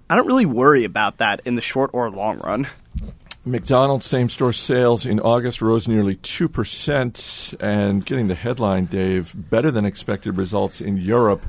I 0.10 0.16
don't 0.16 0.28
really 0.28 0.46
worry 0.46 0.84
about 0.84 1.18
that 1.18 1.42
in 1.46 1.56
the 1.56 1.62
short 1.62 1.92
or 1.94 2.10
long 2.10 2.40
run. 2.40 2.68
McDonald's 3.46 4.06
same 4.06 4.30
store 4.30 4.53
sales 4.53 5.06
in 5.06 5.20
August 5.20 5.62
rose 5.62 5.88
nearly 5.88 6.15
2%. 6.15 7.56
And 7.60 8.06
getting 8.06 8.27
the 8.27 8.36
headline, 8.36 8.86
Dave, 8.86 9.34
better 9.36 9.70
than 9.70 9.86
expected 9.86 10.38
results 10.38 10.80
in 10.80 10.98
Europe. 10.98 11.46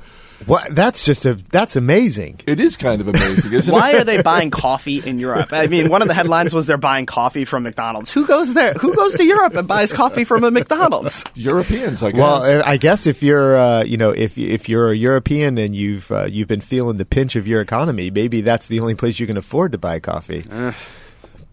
What? 0.46 0.74
That's 0.74 1.04
just 1.04 1.24
a 1.24 1.34
that's 1.34 1.76
amazing. 1.76 2.40
It 2.46 2.60
is 2.60 2.76
kind 2.76 3.00
of 3.00 3.08
amazing, 3.08 3.52
isn't 3.52 3.72
Why 3.72 3.90
it? 3.90 3.96
are 3.96 4.04
they 4.04 4.20
buying 4.20 4.50
coffee 4.50 4.98
in 4.98 5.18
Europe? 5.18 5.52
I 5.52 5.68
mean, 5.68 5.88
one 5.88 6.02
of 6.02 6.08
the 6.08 6.14
headlines 6.14 6.52
was 6.52 6.66
they're 6.66 6.76
buying 6.76 7.06
coffee 7.06 7.44
from 7.44 7.62
McDonald's. 7.62 8.12
Who 8.12 8.26
goes 8.26 8.52
there? 8.52 8.74
Who 8.74 8.94
goes 8.94 9.14
to 9.14 9.24
Europe 9.24 9.54
and 9.54 9.66
buys 9.66 9.92
coffee 9.92 10.24
from 10.24 10.44
a 10.44 10.50
McDonald's? 10.50 11.24
Europeans, 11.34 12.02
I 12.02 12.10
guess. 12.10 12.20
Well, 12.20 12.62
I 12.66 12.76
guess 12.76 13.06
if 13.06 13.22
you're, 13.22 13.56
uh, 13.56 13.84
you 13.84 13.96
know, 13.96 14.10
if 14.10 14.36
if 14.36 14.68
you're 14.68 14.90
a 14.90 14.96
European 14.96 15.56
and 15.56 15.74
you've 15.74 16.10
uh, 16.12 16.24
you've 16.24 16.48
been 16.48 16.60
feeling 16.60 16.96
the 16.96 17.06
pinch 17.06 17.36
of 17.36 17.48
your 17.48 17.60
economy, 17.60 18.10
maybe 18.10 18.40
that's 18.40 18.66
the 18.66 18.80
only 18.80 18.94
place 18.94 19.18
you 19.18 19.26
can 19.26 19.36
afford 19.36 19.72
to 19.72 19.78
buy 19.78 19.98
coffee. 19.98 20.44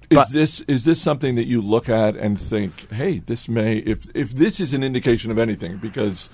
is 0.09 0.27
this 0.29 0.59
is 0.61 0.83
this 0.83 1.01
something 1.01 1.35
that 1.35 1.45
you 1.45 1.61
look 1.61 1.87
at 1.87 2.15
and 2.17 2.39
think, 2.39 2.91
hey, 2.91 3.19
this 3.19 3.47
may 3.47 3.77
if 3.77 4.05
if 4.13 4.31
this 4.31 4.59
is 4.59 4.73
an 4.73 4.83
indication 4.83 5.31
of 5.31 5.37
anything, 5.37 5.77
because 5.77 6.29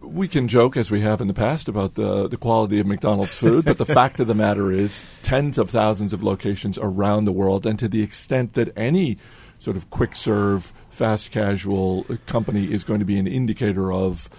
we 0.00 0.28
can 0.28 0.48
joke 0.48 0.76
as 0.76 0.90
we 0.90 1.00
have 1.00 1.20
in 1.20 1.28
the 1.28 1.34
past 1.34 1.68
about 1.68 1.94
the 1.94 2.28
the 2.28 2.36
quality 2.36 2.80
of 2.80 2.86
McDonald's 2.86 3.34
food, 3.34 3.64
but 3.64 3.78
the 3.78 3.86
fact 4.00 4.20
of 4.20 4.26
the 4.26 4.34
matter 4.34 4.72
is, 4.72 5.02
tens 5.22 5.58
of 5.58 5.70
thousands 5.70 6.12
of 6.12 6.22
locations 6.22 6.78
around 6.78 7.24
the 7.24 7.32
world, 7.32 7.66
and 7.66 7.78
to 7.78 7.88
the 7.88 8.02
extent 8.02 8.54
that 8.54 8.76
any 8.76 9.18
sort 9.58 9.76
of 9.76 9.90
quick 9.90 10.16
serve, 10.16 10.72
fast 10.88 11.30
casual 11.30 12.06
company 12.26 12.72
is 12.72 12.82
going 12.82 12.98
to 12.98 13.04
be 13.04 13.18
an 13.18 13.26
indicator 13.26 13.92
of 13.92 14.30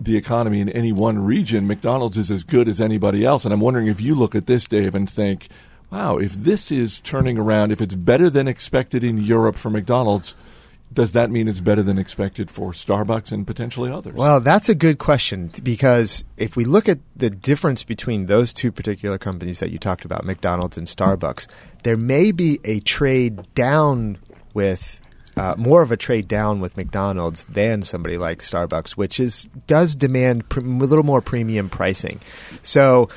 the 0.00 0.16
economy 0.16 0.60
in 0.60 0.68
any 0.68 0.92
one 0.92 1.24
region, 1.24 1.66
McDonald's 1.66 2.16
is 2.16 2.30
as 2.30 2.42
good 2.42 2.68
as 2.68 2.80
anybody 2.80 3.24
else. 3.24 3.44
And 3.44 3.54
I'm 3.54 3.60
wondering 3.60 3.86
if 3.86 4.00
you 4.00 4.14
look 4.14 4.34
at 4.34 4.46
this, 4.46 4.68
Dave, 4.68 4.94
and 4.94 5.08
think, 5.08 5.48
wow, 5.90 6.18
if 6.18 6.34
this 6.34 6.70
is 6.70 7.00
turning 7.00 7.38
around, 7.38 7.72
if 7.72 7.80
it's 7.80 7.94
better 7.94 8.28
than 8.28 8.48
expected 8.48 9.02
in 9.02 9.18
Europe 9.18 9.56
for 9.56 9.70
McDonald's, 9.70 10.34
does 10.94 11.12
that 11.12 11.30
mean 11.30 11.48
it's 11.48 11.60
better 11.60 11.82
than 11.82 11.98
expected 11.98 12.50
for 12.50 12.72
Starbucks 12.72 13.32
and 13.32 13.46
potentially 13.46 13.90
others? 13.90 14.14
Well, 14.14 14.40
that's 14.40 14.68
a 14.68 14.74
good 14.74 14.98
question 14.98 15.50
because 15.62 16.24
if 16.36 16.56
we 16.56 16.64
look 16.64 16.88
at 16.88 17.00
the 17.16 17.30
difference 17.30 17.82
between 17.82 18.26
those 18.26 18.52
two 18.52 18.72
particular 18.72 19.18
companies 19.18 19.60
that 19.60 19.70
you 19.70 19.78
talked 19.78 20.04
about, 20.04 20.24
McDonald's 20.24 20.78
and 20.78 20.86
Starbucks, 20.86 21.48
there 21.82 21.96
may 21.96 22.32
be 22.32 22.60
a 22.64 22.80
trade 22.80 23.52
down 23.54 24.18
with 24.54 25.00
uh, 25.36 25.54
more 25.58 25.82
of 25.82 25.90
a 25.90 25.96
trade 25.96 26.28
down 26.28 26.60
with 26.60 26.76
McDonald's 26.76 27.44
than 27.44 27.82
somebody 27.82 28.16
like 28.16 28.38
Starbucks, 28.38 28.92
which 28.92 29.18
is 29.18 29.48
does 29.66 29.96
demand 29.96 30.48
pr- 30.48 30.60
a 30.60 30.62
little 30.62 31.04
more 31.04 31.20
premium 31.20 31.68
pricing. 31.68 32.20
So. 32.62 33.08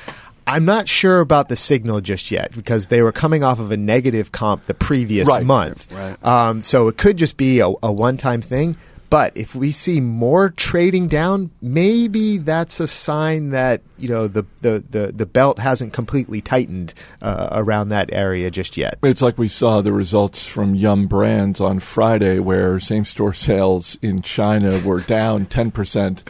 I'm 0.48 0.64
not 0.64 0.88
sure 0.88 1.20
about 1.20 1.48
the 1.48 1.56
signal 1.56 2.00
just 2.00 2.30
yet 2.30 2.52
because 2.52 2.86
they 2.88 3.02
were 3.02 3.12
coming 3.12 3.44
off 3.44 3.60
of 3.60 3.70
a 3.70 3.76
negative 3.76 4.32
comp 4.32 4.64
the 4.64 4.74
previous 4.74 5.28
Right. 5.28 5.44
month. 5.44 5.92
Right. 5.92 6.16
Um, 6.24 6.62
so 6.62 6.88
it 6.88 6.96
could 6.96 7.16
just 7.18 7.36
be 7.36 7.60
a, 7.60 7.68
a 7.82 7.92
one 7.92 8.16
time 8.16 8.40
thing. 8.40 8.76
But 9.10 9.34
if 9.38 9.54
we 9.54 9.72
see 9.72 10.02
more 10.02 10.50
trading 10.50 11.08
down, 11.08 11.50
maybe 11.62 12.36
that's 12.36 12.78
a 12.78 12.86
sign 12.86 13.50
that 13.52 13.80
you 13.96 14.06
know 14.10 14.28
the 14.28 14.44
the, 14.60 14.84
the, 14.90 15.12
the 15.12 15.24
belt 15.24 15.58
hasn't 15.58 15.94
completely 15.94 16.42
tightened 16.42 16.92
uh, 17.22 17.48
around 17.52 17.88
that 17.88 18.10
area 18.12 18.50
just 18.50 18.76
yet. 18.76 18.98
It's 19.02 19.22
like 19.22 19.38
we 19.38 19.48
saw 19.48 19.80
the 19.80 19.92
results 19.94 20.46
from 20.46 20.74
Yum 20.74 21.06
Brands 21.06 21.58
on 21.58 21.78
Friday, 21.78 22.38
where 22.38 22.78
same 22.80 23.06
store 23.06 23.32
sales 23.32 23.96
in 24.02 24.20
China 24.20 24.78
were 24.84 25.00
down 25.00 25.46
10%. 25.46 26.22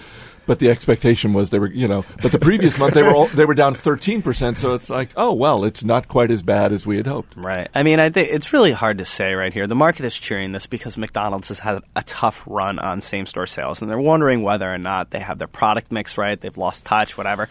But 0.48 0.60
the 0.60 0.70
expectation 0.70 1.34
was 1.34 1.50
they 1.50 1.58
were, 1.58 1.70
you 1.70 1.86
know, 1.86 2.06
but 2.22 2.32
the 2.32 2.38
previous 2.38 2.78
month 2.78 2.94
they 2.94 3.02
were 3.02 3.14
all, 3.14 3.26
they 3.26 3.44
were 3.44 3.54
down 3.54 3.74
13%. 3.74 4.56
So 4.56 4.72
it's 4.72 4.88
like, 4.88 5.10
oh, 5.14 5.34
well, 5.34 5.62
it's 5.62 5.84
not 5.84 6.08
quite 6.08 6.30
as 6.30 6.42
bad 6.42 6.72
as 6.72 6.86
we 6.86 6.96
had 6.96 7.06
hoped. 7.06 7.36
Right. 7.36 7.68
I 7.74 7.82
mean, 7.82 8.00
I 8.00 8.08
think 8.08 8.30
it's 8.32 8.50
really 8.50 8.72
hard 8.72 8.96
to 8.96 9.04
say 9.04 9.34
right 9.34 9.52
here. 9.52 9.66
The 9.66 9.74
market 9.74 10.06
is 10.06 10.18
cheering 10.18 10.52
this 10.52 10.66
because 10.66 10.96
McDonald's 10.96 11.48
has 11.48 11.58
had 11.58 11.82
a 11.94 12.02
tough 12.02 12.42
run 12.46 12.78
on 12.78 13.02
same 13.02 13.26
store 13.26 13.46
sales, 13.46 13.82
and 13.82 13.90
they're 13.90 13.98
wondering 13.98 14.42
whether 14.42 14.72
or 14.72 14.78
not 14.78 15.10
they 15.10 15.20
have 15.20 15.38
their 15.38 15.48
product 15.48 15.92
mix 15.92 16.16
right, 16.16 16.40
they've 16.40 16.56
lost 16.56 16.86
touch, 16.86 17.18
whatever. 17.18 17.50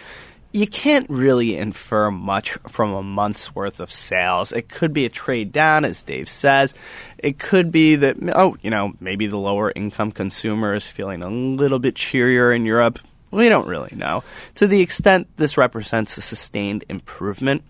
You 0.58 0.66
can't 0.66 1.08
really 1.08 1.56
infer 1.56 2.10
much 2.10 2.54
from 2.68 2.92
a 2.92 3.04
month's 3.04 3.54
worth 3.54 3.80
of 3.80 3.92
sales. 3.92 4.52
It 4.52 4.68
could 4.68 4.92
be 4.92 5.06
a 5.06 5.10
trade 5.10 5.52
down, 5.52 5.86
as 5.86 6.02
Dave 6.02 6.28
says. 6.28 6.74
It 7.20 7.38
could 7.38 7.72
be 7.72 7.96
that, 7.98 8.18
oh, 8.34 8.58
you 8.64 8.72
know, 8.72 8.96
maybe 9.00 9.28
the 9.28 9.38
lower 9.38 9.72
income 9.76 10.12
consumer 10.12 10.74
is 10.74 10.88
feeling 10.88 11.22
a 11.22 11.30
little 11.30 11.78
bit 11.78 11.94
cheerier 11.94 12.52
in 12.52 12.66
Europe. 12.66 12.98
We 13.30 13.50
don't 13.50 13.68
really 13.68 13.96
know. 13.96 14.24
To 14.56 14.66
the 14.66 14.82
extent 14.82 15.28
this 15.38 15.58
represents 15.58 16.18
a 16.18 16.22
sustained 16.22 16.86
improvement, 16.90 17.62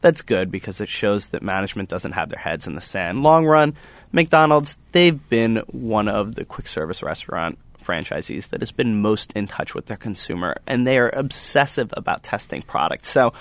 that's 0.00 0.22
good 0.22 0.52
because 0.52 0.80
it 0.80 0.88
shows 0.88 1.30
that 1.30 1.42
management 1.42 1.88
doesn't 1.88 2.12
have 2.12 2.28
their 2.28 2.38
heads 2.38 2.68
in 2.68 2.76
the 2.76 2.80
sand. 2.80 3.24
Long 3.24 3.46
run, 3.46 3.74
McDonald's, 4.12 4.78
they've 4.92 5.28
been 5.28 5.56
one 5.72 6.06
of 6.06 6.36
the 6.36 6.44
quick 6.44 6.68
service 6.68 7.02
restaurant 7.02 7.58
franchisees 7.88 8.50
that 8.50 8.60
has 8.60 8.72
been 8.72 9.00
most 9.00 9.32
in 9.32 9.46
touch 9.46 9.74
with 9.74 9.86
their 9.86 9.96
consumer, 9.96 10.56
and 10.66 10.86
they 10.86 10.98
are 10.98 11.10
obsessive 11.14 11.88
about 11.96 12.22
testing 12.22 12.62
products. 12.62 13.08
So 13.08 13.32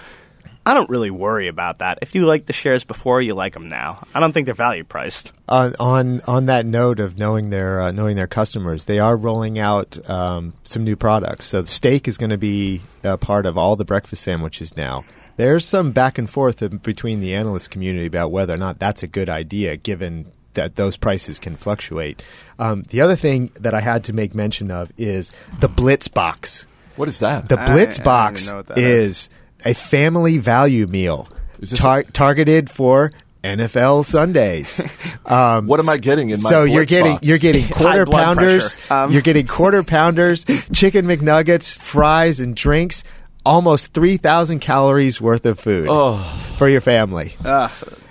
I 0.67 0.73
don't 0.73 0.89
really 0.89 1.11
worry 1.11 1.47
about 1.47 1.79
that. 1.79 1.99
If 2.01 2.13
you 2.13 2.25
like 2.25 2.45
the 2.45 2.53
shares 2.53 2.83
before, 2.83 3.21
you 3.21 3.33
like 3.35 3.53
them 3.53 3.69
now. 3.69 4.05
I 4.13 4.19
don't 4.19 4.33
think 4.33 4.45
they're 4.47 4.53
value 4.53 4.83
priced. 4.83 5.31
On 5.47 5.73
on 5.79 6.21
on 6.27 6.45
that 6.47 6.65
note 6.65 6.99
of 6.99 7.17
knowing 7.17 7.51
their 7.51 7.79
uh, 7.79 7.91
knowing 7.91 8.17
their 8.17 8.27
customers, 8.27 8.85
they 8.85 8.99
are 8.99 9.15
rolling 9.15 9.57
out 9.57 9.97
um, 10.09 10.53
some 10.63 10.83
new 10.83 10.97
products. 10.97 11.45
So 11.45 11.61
the 11.61 11.67
steak 11.67 12.07
is 12.07 12.17
going 12.17 12.31
to 12.31 12.37
be 12.37 12.81
a 13.03 13.17
part 13.17 13.45
of 13.45 13.57
all 13.57 13.77
the 13.77 13.85
breakfast 13.85 14.23
sandwiches 14.23 14.75
now. 14.75 15.05
There's 15.37 15.63
some 15.63 15.91
back 15.91 16.17
and 16.17 16.29
forth 16.29 16.59
between 16.81 17.21
the 17.21 17.35
analyst 17.35 17.69
community 17.69 18.07
about 18.07 18.31
whether 18.31 18.53
or 18.53 18.57
not 18.57 18.79
that's 18.79 19.03
a 19.03 19.07
good 19.07 19.29
idea, 19.29 19.77
given 19.77 20.31
that 20.57 20.75
those 20.75 20.97
prices 20.97 21.39
can 21.39 21.55
fluctuate. 21.55 22.21
Um, 22.59 22.83
the 22.89 22.99
other 23.01 23.15
thing 23.15 23.49
that 23.59 23.73
I 23.73 23.79
had 23.79 24.03
to 24.03 24.13
make 24.13 24.35
mention 24.35 24.69
of 24.69 24.91
is 24.97 25.31
the 25.61 25.69
Blitz 25.69 26.07
box. 26.09 26.67
What 26.97 27.07
is 27.07 27.19
that? 27.19 27.47
The 27.49 27.57
I- 27.59 27.65
Blitz 27.65 27.95
I 27.99 28.03
don't 28.03 28.05
box 28.05 28.41
even 28.43 28.51
know 28.51 28.57
what 28.57 28.67
that 28.67 28.77
is 28.77 29.29
a 29.65 29.73
family 29.73 30.37
value 30.37 30.85
meal 30.87 31.29
Is 31.61 31.69
this 31.71 31.79
tar- 31.79 32.03
targeted 32.03 32.69
for 32.69 33.11
NFL 33.43 34.03
Sundays. 34.05 34.81
Um, 35.27 35.67
What 35.67 35.81
am 35.81 35.89
I 35.89 35.97
getting 35.97 36.29
in 36.29 36.41
my 36.41 36.49
so 36.49 36.63
you're 36.63 36.85
Blitz 36.85 36.89
getting 36.89 37.13
box? 37.15 37.27
you're 37.27 37.37
getting 37.37 37.67
quarter 37.73 38.05
blood 38.05 38.23
pounders. 38.23 38.73
pressure. 38.73 38.93
Um. 38.93 39.11
You're 39.11 39.21
getting 39.21 39.45
quarter 39.45 39.83
pounders, 39.83 40.45
chicken 40.73 41.05
McNuggets, 41.05 41.73
fries, 41.75 42.39
and 42.39 42.55
drinks. 42.55 43.03
Almost 43.45 43.93
three 43.93 44.17
thousand 44.17 44.59
calories 44.59 45.19
worth 45.21 45.45
of 45.45 45.59
food 45.59 45.87
Oh. 45.89 46.17
for 46.57 46.67
your 46.69 46.79
family. 46.81 47.35
Uh, 47.45 47.67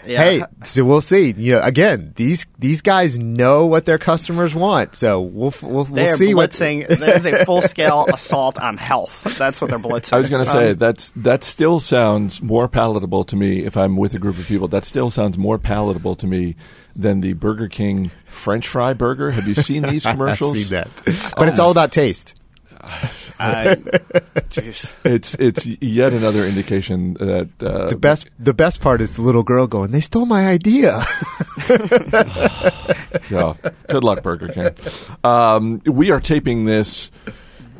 yeah. 0.06 0.18
Hey, 0.22 0.44
so 0.64 0.84
we'll 0.84 1.00
see. 1.00 1.32
You 1.36 1.54
know, 1.56 1.60
again, 1.62 2.12
these 2.16 2.46
these 2.58 2.82
guys 2.82 3.18
know 3.18 3.66
what 3.66 3.86
their 3.86 3.98
customers 3.98 4.54
want, 4.54 4.94
so 4.94 5.20
we'll 5.20 5.52
we'll, 5.62 5.70
we'll 5.72 5.84
they 5.84 6.08
are 6.08 6.16
see 6.16 6.34
what 6.34 6.50
blitzing. 6.50 6.86
There's 6.88 7.26
a 7.26 7.44
full 7.44 7.62
scale 7.62 8.06
assault 8.12 8.58
on 8.58 8.76
health. 8.76 9.36
That's 9.38 9.60
what 9.60 9.70
they're 9.70 9.78
blitzing. 9.78 10.12
I 10.12 10.18
was 10.18 10.28
going 10.28 10.44
to 10.44 10.50
say 10.50 10.70
Um, 10.70 10.76
that's 10.76 11.10
that 11.12 11.44
still 11.44 11.80
sounds 11.80 12.40
more 12.42 12.68
palatable 12.68 13.24
to 13.24 13.36
me 13.36 13.64
if 13.64 13.76
I'm 13.76 13.96
with 13.96 14.14
a 14.14 14.18
group 14.18 14.38
of 14.38 14.46
people. 14.46 14.68
That 14.68 14.84
still 14.84 15.10
sounds 15.10 15.36
more 15.36 15.58
palatable 15.58 16.14
to 16.16 16.26
me 16.26 16.56
than 16.94 17.20
the 17.20 17.34
Burger 17.34 17.68
King 17.68 18.10
French 18.26 18.66
fry 18.68 18.94
burger. 18.94 19.30
Have 19.32 19.46
you 19.46 19.54
seen 19.54 19.82
these 19.82 20.06
I've 20.06 20.14
commercials? 20.14 20.54
seen 20.54 20.68
that, 20.68 20.88
but 21.36 21.48
it's 21.48 21.58
all 21.58 21.70
about 21.70 21.92
taste. 21.92 22.34
I- 23.38 23.76
jeez. 24.56 24.94
It's 25.04 25.34
it's 25.34 25.66
yet 25.66 26.12
another 26.12 26.44
indication 26.44 27.14
that 27.14 27.48
uh, 27.60 27.88
The 27.88 27.96
best 27.96 28.28
the 28.38 28.54
best 28.54 28.80
part 28.80 29.00
is 29.00 29.16
the 29.16 29.22
little 29.22 29.42
girl 29.42 29.66
going, 29.66 29.90
"They 29.92 30.00
stole 30.00 30.26
my 30.26 30.48
idea." 30.48 31.02
Yeah. 33.30 33.54
Good 33.88 34.04
luck, 34.04 34.22
Burger 34.22 34.48
King. 34.48 34.70
Um, 35.24 35.82
we 35.84 36.10
are 36.12 36.20
taping 36.20 36.64
this 36.64 37.10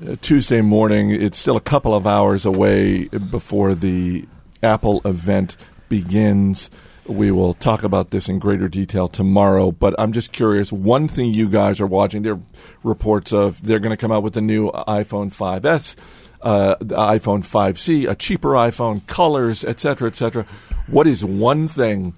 uh, 0.05 0.17
Tuesday 0.21 0.61
morning. 0.61 1.11
It's 1.11 1.39
still 1.39 1.57
a 1.57 1.61
couple 1.61 1.95
of 1.95 2.05
hours 2.07 2.45
away 2.45 3.05
before 3.05 3.75
the 3.77 4.27
Apple 4.63 5.01
event 5.05 5.57
begins. 5.89 6.69
We 7.09 7.31
will 7.31 7.55
talk 7.55 7.83
about 7.83 8.11
this 8.11 8.29
in 8.29 8.39
greater 8.39 8.69
detail 8.69 9.07
tomorrow, 9.09 9.71
but 9.71 9.95
I'm 9.99 10.13
just 10.13 10.33
curious. 10.33 10.73
One 10.73 11.09
thing 11.09 11.33
you 11.33 11.49
guys 11.49 11.81
are 11.81 11.87
watching, 11.87 12.23
there 12.23 12.35
are 12.35 12.41
reports 12.83 13.33
of 13.33 13.63
they're 13.63 13.79
going 13.79 13.91
to 13.91 13.97
come 13.97 14.11
out 14.11 14.23
with 14.23 14.35
the 14.35 14.41
new 14.41 14.71
iPhone 14.71 15.33
5S, 15.33 15.95
uh, 16.43 16.77
the 16.81 16.97
iPhone 16.97 17.47
5C, 17.47 18.09
a 18.09 18.15
cheaper 18.15 18.51
iPhone, 18.51 19.07
colors, 19.07 19.65
etc., 19.65 19.79
cetera, 19.79 20.09
et 20.09 20.17
cetera. 20.17 20.47
What 20.89 21.07
is 21.07 21.25
one 21.25 21.69
thing 21.69 22.15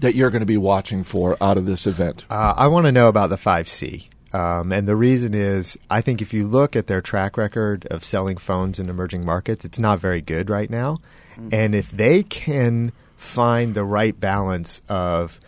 that 0.00 0.14
you're 0.14 0.30
going 0.30 0.40
to 0.40 0.46
be 0.46 0.56
watching 0.56 1.02
for 1.02 1.36
out 1.40 1.58
of 1.58 1.66
this 1.66 1.86
event? 1.86 2.24
Uh, 2.30 2.54
I 2.56 2.68
want 2.68 2.86
to 2.86 2.92
know 2.92 3.08
about 3.08 3.30
the 3.30 3.36
5C. 3.36 4.08
Um, 4.32 4.72
and 4.72 4.86
the 4.86 4.96
reason 4.96 5.34
is, 5.34 5.78
I 5.90 6.00
think 6.00 6.20
if 6.20 6.34
you 6.34 6.46
look 6.46 6.76
at 6.76 6.86
their 6.86 7.00
track 7.00 7.36
record 7.36 7.86
of 7.90 8.04
selling 8.04 8.36
phones 8.36 8.78
in 8.78 8.88
emerging 8.88 9.24
markets, 9.24 9.64
it's 9.64 9.78
not 9.78 9.98
very 9.98 10.20
good 10.20 10.50
right 10.50 10.68
now. 10.68 10.98
And 11.52 11.74
if 11.74 11.90
they 11.90 12.24
can 12.24 12.92
find 13.18 13.74
the 13.74 13.84
right 13.84 14.18
balance 14.18 14.80
of 14.88 15.38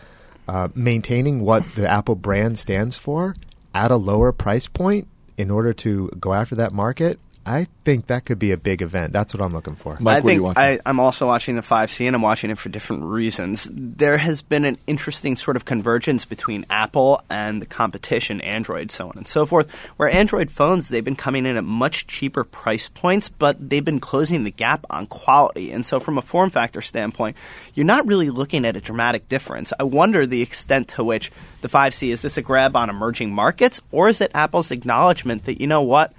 uh, 0.47 0.67
maintaining 0.75 1.39
what 1.39 1.63
the 1.73 1.87
Apple 1.87 2.15
brand 2.15 2.59
stands 2.59 2.97
for 2.97 3.35
at 3.73 3.89
a 3.89 3.95
lower 3.95 4.31
price 4.33 4.67
point 4.67 5.07
in 5.37 5.49
order 5.49 5.73
to 5.73 6.09
go 6.19 6.33
after 6.33 6.53
that 6.55 6.73
market, 6.73 7.17
I 7.43 7.65
think 7.85 8.07
that 8.07 8.25
could 8.25 8.37
be 8.37 8.51
a 8.51 8.57
big 8.57 8.83
event. 8.83 9.13
That's 9.13 9.33
what 9.33 9.41
I'm 9.41 9.51
looking 9.51 9.73
for. 9.73 9.97
Mike, 9.99 10.17
I 10.17 10.19
what 10.19 10.29
are 10.29 10.33
you 10.33 10.39
think 10.39 10.43
watching? 10.43 10.63
I, 10.63 10.79
I'm 10.85 10.99
also 10.99 11.25
watching 11.25 11.55
the 11.55 11.63
5C, 11.63 12.05
and 12.05 12.15
I'm 12.15 12.21
watching 12.21 12.51
it 12.51 12.59
for 12.59 12.69
different 12.69 13.03
reasons. 13.03 13.67
There 13.71 14.17
has 14.17 14.43
been 14.43 14.63
an 14.63 14.77
interesting 14.85 15.35
sort 15.35 15.57
of 15.57 15.65
convergence 15.65 16.23
between 16.23 16.65
Apple 16.69 17.23
and 17.31 17.59
the 17.59 17.65
competition, 17.65 18.41
Android, 18.41 18.91
so 18.91 19.07
on 19.07 19.13
and 19.17 19.27
so 19.27 19.47
forth. 19.47 19.71
Where 19.97 20.07
Android 20.07 20.51
phones, 20.51 20.89
they've 20.89 21.03
been 21.03 21.15
coming 21.15 21.47
in 21.47 21.57
at 21.57 21.63
much 21.63 22.05
cheaper 22.05 22.43
price 22.43 22.87
points, 22.89 23.29
but 23.29 23.69
they've 23.69 23.83
been 23.83 23.99
closing 23.99 24.43
the 24.43 24.51
gap 24.51 24.85
on 24.91 25.07
quality. 25.07 25.71
And 25.71 25.83
so, 25.83 25.99
from 25.99 26.19
a 26.19 26.21
form 26.21 26.51
factor 26.51 26.81
standpoint, 26.81 27.37
you're 27.73 27.85
not 27.87 28.05
really 28.05 28.29
looking 28.29 28.65
at 28.65 28.77
a 28.77 28.81
dramatic 28.81 29.27
difference. 29.29 29.73
I 29.79 29.83
wonder 29.83 30.27
the 30.27 30.43
extent 30.43 30.89
to 30.89 31.03
which 31.03 31.31
the 31.61 31.69
5C 31.69 32.09
is 32.09 32.21
this 32.21 32.37
a 32.37 32.43
grab 32.43 32.75
on 32.75 32.91
emerging 32.91 33.33
markets, 33.33 33.81
or 33.91 34.09
is 34.09 34.21
it 34.21 34.29
Apple's 34.35 34.69
acknowledgement 34.69 35.45
that 35.45 35.59
you 35.59 35.65
know 35.65 35.81
what? 35.81 36.13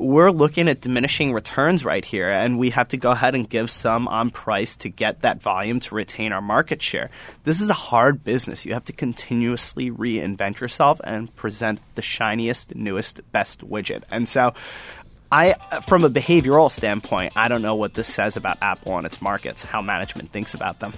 We're 0.00 0.30
looking 0.30 0.66
at 0.66 0.80
diminishing 0.80 1.34
returns 1.34 1.84
right 1.84 2.04
here, 2.04 2.30
and 2.30 2.58
we 2.58 2.70
have 2.70 2.88
to 2.88 2.96
go 2.96 3.10
ahead 3.10 3.34
and 3.34 3.48
give 3.48 3.70
some 3.70 4.08
on 4.08 4.30
price 4.30 4.78
to 4.78 4.88
get 4.88 5.20
that 5.20 5.42
volume 5.42 5.78
to 5.80 5.94
retain 5.94 6.32
our 6.32 6.40
market 6.40 6.80
share. 6.80 7.10
This 7.44 7.60
is 7.60 7.68
a 7.68 7.74
hard 7.74 8.24
business. 8.24 8.64
You 8.64 8.72
have 8.72 8.84
to 8.86 8.94
continuously 8.94 9.90
reinvent 9.90 10.60
yourself 10.60 11.02
and 11.04 11.34
present 11.36 11.80
the 11.96 12.02
shiniest, 12.02 12.74
newest, 12.74 13.20
best 13.30 13.60
widget. 13.60 14.02
And 14.10 14.26
so, 14.26 14.54
I, 15.32 15.54
from 15.82 16.04
a 16.04 16.10
behavioral 16.10 16.70
standpoint, 16.70 17.34
I 17.36 17.48
don't 17.48 17.62
know 17.62 17.76
what 17.76 17.94
this 17.94 18.08
says 18.08 18.36
about 18.36 18.58
Apple 18.60 18.96
and 18.96 19.06
its 19.06 19.22
markets, 19.22 19.62
how 19.62 19.80
management 19.80 20.30
thinks 20.30 20.54
about 20.54 20.80
them. 20.80 20.92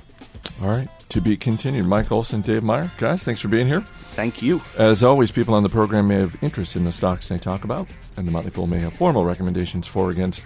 All 0.63 0.69
right. 0.69 0.89
To 1.11 1.21
be 1.21 1.37
continued. 1.37 1.87
Mike 1.87 2.11
Olson, 2.11 2.41
Dave 2.41 2.63
Meyer. 2.63 2.91
Guys, 2.99 3.23
thanks 3.23 3.41
for 3.41 3.49
being 3.49 3.67
here. 3.67 3.81
Thank 4.15 4.43
you. 4.43 4.61
As 4.79 5.03
always, 5.03 5.31
people 5.31 5.55
on 5.55 5.63
the 5.63 5.69
program 5.69 6.09
may 6.09 6.17
have 6.17 6.37
interest 6.43 6.77
in 6.77 6.85
the 6.85 6.93
stocks 6.93 7.29
they 7.29 7.39
talk 7.39 7.65
about, 7.65 7.89
and 8.17 8.27
the 8.27 8.33
Motley 8.33 8.51
Fool 8.51 8.67
may 8.67 8.79
have 8.79 8.93
formal 8.93 9.25
recommendations 9.25 9.87
for 9.87 10.07
or 10.07 10.11
against. 10.11 10.45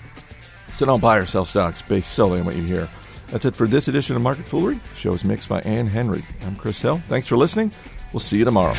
So 0.73 0.87
don't 0.87 1.01
buy 1.01 1.19
or 1.19 1.27
sell 1.27 1.45
stocks 1.45 1.83
based 1.83 2.13
solely 2.13 2.41
on 2.41 2.47
what 2.47 2.57
you 2.57 2.63
hear. 2.63 2.89
That's 3.29 3.45
it 3.45 3.57
for 3.57 3.67
this 3.67 3.89
edition 3.89 4.15
of 4.17 4.23
Market 4.23 4.45
Foolery. 4.45 4.81
Show 4.95 5.13
is 5.13 5.25
mixed 5.25 5.49
by 5.49 5.61
Ann 5.63 5.87
Henry. 5.87 6.23
I'm 6.43 6.57
Chris 6.57 6.81
Hill. 6.81 7.01
Thanks 7.09 7.29
for 7.29 7.37
listening. 7.37 7.73
We'll 8.13 8.21
see 8.21 8.39
you 8.39 8.45
tomorrow. 8.45 8.75